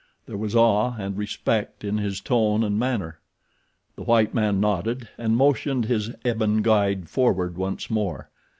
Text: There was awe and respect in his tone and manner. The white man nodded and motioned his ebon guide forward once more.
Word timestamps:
There 0.25 0.35
was 0.35 0.55
awe 0.55 0.95
and 0.97 1.15
respect 1.15 1.83
in 1.83 1.99
his 1.99 2.21
tone 2.21 2.63
and 2.63 2.79
manner. 2.79 3.19
The 3.95 4.01
white 4.01 4.33
man 4.33 4.59
nodded 4.59 5.09
and 5.15 5.37
motioned 5.37 5.85
his 5.85 6.09
ebon 6.25 6.63
guide 6.63 7.07
forward 7.07 7.55
once 7.55 7.87
more. 7.91 8.31